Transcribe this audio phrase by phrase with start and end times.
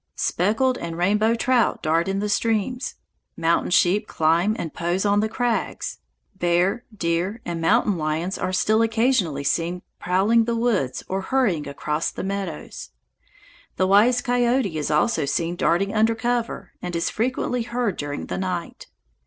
[0.15, 2.95] Speckled and rainbow trout dart in the streams.
[3.37, 5.99] Mountain sheep climb and pose on the crags;
[6.35, 12.09] bear, deer, and mountain lions are still occasionally seen prowling the woods or hurrying across
[12.09, 12.89] the meadows.
[13.75, 18.39] The wise coyote is also seen darting under cover, and is frequently heard during the
[18.39, 18.87] night.